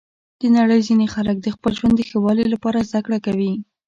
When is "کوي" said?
3.25-3.53